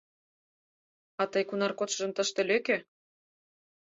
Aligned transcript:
—А 1.21 1.23
тый 1.31 1.43
кунар 1.49 1.71
кодшыжым 1.79 2.11
тыште 2.17 2.41
лӧкӧ! 2.49 2.77